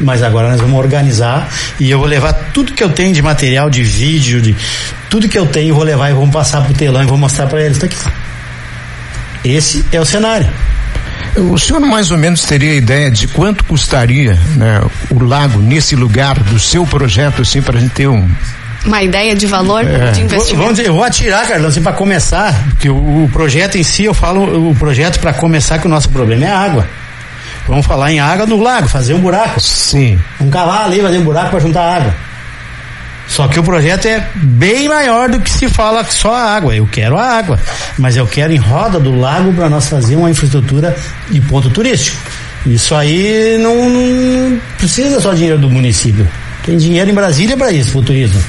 Mas 0.00 0.22
agora 0.22 0.50
nós 0.50 0.60
vamos 0.60 0.78
organizar 0.78 1.48
e 1.78 1.88
eu 1.88 1.98
vou 1.98 2.08
levar 2.08 2.32
tudo 2.52 2.72
que 2.72 2.82
eu 2.82 2.90
tenho 2.90 3.14
de 3.14 3.22
material, 3.22 3.70
de 3.70 3.82
vídeo, 3.82 4.42
de 4.42 4.54
tudo 5.08 5.28
que 5.28 5.38
eu 5.38 5.46
tenho, 5.46 5.68
eu 5.68 5.74
vou 5.76 5.84
levar 5.84 6.10
e 6.10 6.12
vamos 6.12 6.32
passar 6.32 6.62
pro 6.62 6.74
telão 6.74 7.02
e 7.02 7.06
vou 7.06 7.16
mostrar 7.16 7.46
para 7.46 7.62
eles. 7.62 7.78
Tá 7.78 7.86
aqui. 7.86 7.96
Esse 9.44 9.84
é 9.92 10.00
o 10.00 10.04
cenário. 10.04 10.48
O 11.36 11.58
senhor 11.58 11.80
mais 11.80 12.10
ou 12.10 12.18
menos 12.18 12.42
teria 12.42 12.74
ideia 12.74 13.10
de 13.10 13.26
quanto 13.28 13.64
custaria 13.64 14.38
né, 14.56 14.80
o 15.10 15.22
lago 15.22 15.58
nesse 15.58 15.96
lugar 15.96 16.38
do 16.38 16.58
seu 16.58 16.86
projeto, 16.86 17.42
assim, 17.42 17.60
para 17.60 17.76
a 17.76 17.80
gente 17.80 17.92
ter 17.92 18.06
um. 18.08 18.28
Uma 18.84 19.02
ideia 19.02 19.34
de 19.34 19.46
valor 19.46 19.84
de 19.84 19.90
Vou- 19.90 19.98
investimento? 20.20 20.56
Vamos 20.56 20.76
dizer, 20.76 20.88
eu 20.88 20.94
vou 20.94 21.02
atirar, 21.04 21.46
Carlão, 21.48 21.68
assim, 21.68 21.82
para 21.82 21.92
começar, 21.92 22.52
porque 22.70 22.88
o, 22.88 23.24
o 23.24 23.30
projeto 23.32 23.76
em 23.76 23.82
si, 23.82 24.04
eu 24.04 24.14
falo 24.14 24.70
o 24.70 24.74
projeto 24.76 25.18
para 25.18 25.32
começar 25.32 25.78
que 25.78 25.86
o 25.86 25.90
nosso 25.90 26.08
problema 26.10 26.44
é 26.44 26.50
água. 26.52 26.86
Vamos 27.66 27.86
falar 27.86 28.12
em 28.12 28.20
água 28.20 28.46
no 28.46 28.62
lago, 28.62 28.86
fazer 28.86 29.14
um 29.14 29.20
buraco. 29.20 29.58
Sim. 29.60 30.18
Um 30.40 30.50
cavar 30.50 30.84
ali, 30.84 31.00
fazer 31.00 31.18
um 31.18 31.24
buraco 31.24 31.50
para 31.50 31.60
juntar 31.60 31.96
água. 31.96 32.14
Só 33.34 33.48
que 33.48 33.58
o 33.58 33.64
projeto 33.64 34.06
é 34.06 34.28
bem 34.36 34.88
maior 34.88 35.28
do 35.28 35.40
que 35.40 35.50
se 35.50 35.68
fala 35.68 36.04
só 36.04 36.32
a 36.32 36.54
água. 36.54 36.76
Eu 36.76 36.86
quero 36.86 37.18
a 37.18 37.36
água, 37.36 37.58
mas 37.98 38.16
eu 38.16 38.28
quero 38.28 38.52
em 38.52 38.58
roda 38.58 39.00
do 39.00 39.18
lago 39.18 39.52
para 39.52 39.68
nós 39.68 39.88
fazer 39.88 40.14
uma 40.14 40.30
infraestrutura 40.30 40.96
de 41.28 41.40
ponto 41.40 41.68
turístico. 41.68 42.16
Isso 42.64 42.94
aí 42.94 43.58
não, 43.58 44.60
precisa 44.78 45.20
só 45.20 45.34
dinheiro 45.34 45.58
do 45.58 45.68
município. 45.68 46.28
Tem 46.64 46.76
dinheiro 46.76 47.10
em 47.10 47.14
Brasília 47.14 47.56
para 47.56 47.72
isso, 47.72 47.90
para 47.90 48.00
o 48.02 48.04
turismo. 48.04 48.40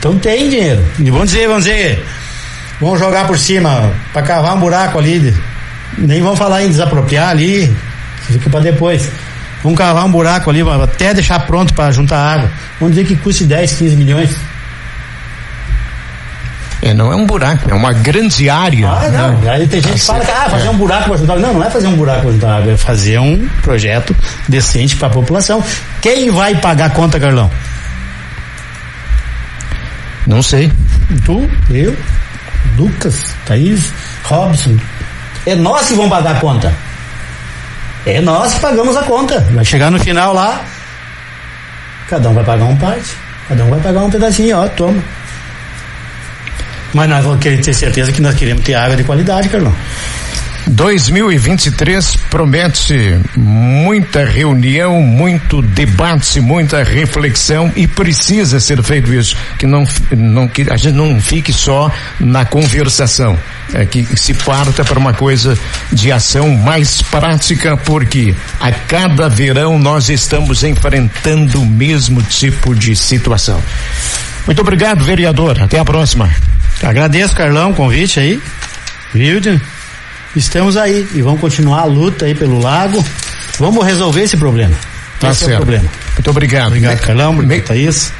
Então 0.00 0.18
tem 0.18 0.50
dinheiro. 0.50 0.84
E 0.98 1.08
vamos 1.08 1.30
dizer, 1.30 1.46
vamos 1.46 1.62
dizer, 1.62 2.04
vamos 2.80 2.98
jogar 2.98 3.28
por 3.28 3.38
cima 3.38 3.92
para 4.12 4.22
cavar 4.22 4.56
um 4.56 4.60
buraco 4.60 4.98
ali. 4.98 5.32
Nem 5.96 6.20
vamos 6.20 6.40
falar 6.40 6.64
em 6.64 6.70
desapropriar 6.70 7.28
ali, 7.28 7.72
fica 8.26 8.50
para 8.50 8.58
depois. 8.58 9.08
Vamos 9.62 9.78
cavar 9.78 10.04
um 10.04 10.10
buraco 10.10 10.48
ali, 10.50 10.62
até 10.62 11.12
deixar 11.12 11.40
pronto 11.40 11.74
para 11.74 11.92
juntar 11.92 12.18
água. 12.18 12.50
Vamos 12.78 12.94
dizer 12.94 13.06
que 13.06 13.16
custe 13.16 13.44
10, 13.44 13.72
15 13.74 13.96
milhões. 13.96 14.36
É, 16.82 16.94
não 16.94 17.12
é 17.12 17.16
um 17.16 17.26
buraco, 17.26 17.70
é 17.70 17.74
uma 17.74 17.92
grande 17.92 18.48
área. 18.48 18.88
Ah, 18.88 19.08
né? 19.08 19.18
não. 19.18 19.52
Aí 19.52 19.66
tem 19.66 19.82
gente 19.82 19.92
que 19.92 20.00
fala 20.00 20.24
que 20.24 20.30
ah, 20.30 20.48
fazer 20.48 20.68
um 20.70 20.76
buraco 20.78 21.10
para 21.10 21.18
juntar 21.18 21.34
água. 21.34 21.46
Não, 21.46 21.54
não 21.54 21.64
é 21.64 21.70
fazer 21.70 21.86
um 21.88 21.96
buraco 21.96 22.22
para 22.22 22.32
juntar 22.32 22.56
água, 22.56 22.72
é 22.72 22.76
fazer 22.76 23.18
um 23.18 23.48
projeto 23.62 24.16
decente 24.48 24.96
para 24.96 25.08
a 25.08 25.10
população. 25.10 25.62
Quem 26.00 26.30
vai 26.30 26.54
pagar 26.54 26.86
a 26.86 26.90
conta, 26.90 27.20
Carlão? 27.20 27.50
Não 30.26 30.42
sei. 30.42 30.72
Tu, 31.26 31.50
eu, 31.70 31.94
Lucas, 32.78 33.26
Thaís, 33.44 33.92
Robson. 34.24 34.78
É 35.44 35.54
nós 35.54 35.86
que 35.86 35.94
vamos 35.94 36.10
pagar 36.10 36.36
a 36.36 36.40
conta. 36.40 36.72
É 38.06 38.20
nós 38.20 38.54
que 38.54 38.60
pagamos 38.60 38.96
a 38.96 39.02
conta. 39.02 39.40
Vai 39.52 39.64
chegar 39.64 39.90
no 39.90 39.98
final 39.98 40.32
lá, 40.32 40.64
cada 42.08 42.28
um 42.28 42.34
vai 42.34 42.44
pagar 42.44 42.64
um 42.64 42.76
parte, 42.76 43.16
cada 43.48 43.64
um 43.64 43.70
vai 43.70 43.80
pagar 43.80 44.00
um 44.00 44.10
pedacinho, 44.10 44.58
ó, 44.58 44.68
toma. 44.68 45.02
Mas 46.92 47.08
nós 47.08 47.24
vamos 47.24 47.40
ter 47.40 47.72
certeza 47.72 48.10
que 48.10 48.20
nós 48.20 48.34
queremos 48.34 48.64
ter 48.64 48.74
água 48.74 48.96
de 48.96 49.04
qualidade, 49.04 49.48
Carlão. 49.48 49.74
2023 50.68 52.16
promete 52.30 53.18
muita 53.36 54.24
reunião, 54.24 55.00
muito 55.02 55.62
debate, 55.62 56.40
muita 56.40 56.82
reflexão 56.82 57.72
e 57.76 57.86
precisa 57.86 58.60
ser 58.60 58.82
feito 58.82 59.12
isso, 59.12 59.36
que 59.58 59.66
não, 59.66 59.86
não 60.10 60.48
que 60.48 60.66
a 60.70 60.76
gente 60.76 60.94
não 60.94 61.20
fique 61.20 61.52
só 61.52 61.90
na 62.18 62.44
conversação, 62.44 63.38
é 63.72 63.84
que 63.84 64.04
se 64.16 64.34
parta 64.34 64.84
para 64.84 64.98
uma 64.98 65.12
coisa 65.12 65.58
de 65.92 66.12
ação 66.12 66.50
mais 66.56 67.02
prática, 67.02 67.76
porque 67.76 68.34
a 68.60 68.70
cada 68.72 69.28
verão 69.28 69.78
nós 69.78 70.08
estamos 70.08 70.62
enfrentando 70.62 71.62
o 71.62 71.66
mesmo 71.66 72.22
tipo 72.22 72.74
de 72.74 72.94
situação. 72.94 73.62
Muito 74.46 74.60
obrigado, 74.60 75.04
vereador. 75.04 75.60
Até 75.62 75.78
a 75.78 75.84
próxima. 75.84 76.30
Agradeço, 76.82 77.34
Carlão, 77.34 77.70
o 77.70 77.74
convite 77.74 78.18
aí. 78.18 78.40
Wilde. 79.14 79.60
Estamos 80.36 80.76
aí 80.76 81.06
e 81.14 81.22
vamos 81.22 81.40
continuar 81.40 81.80
a 81.80 81.84
luta 81.84 82.24
aí 82.26 82.34
pelo 82.34 82.60
lago. 82.60 83.04
Vamos 83.58 83.84
resolver 83.84 84.22
esse 84.22 84.36
problema. 84.36 84.74
Tá 85.18 85.30
esse 85.30 85.40
certo. 85.40 85.50
é 85.52 85.54
o 85.54 85.56
problema. 85.58 85.88
Muito 86.14 86.30
obrigado. 86.30 86.68
Obrigado, 86.68 86.98
Carlão. 87.00 87.32
Me- 87.32 87.44
Obrigado, 87.44 87.66
Thaís. 87.66 88.12